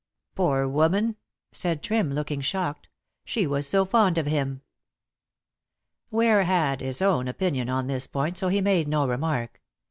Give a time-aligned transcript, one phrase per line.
[0.33, 1.15] "Poor woman!"
[1.51, 2.89] said Trim, looking shocked;
[3.23, 4.63] "she was so fond of him."
[6.09, 9.61] Ware had his own opinion on this point, so made no remark.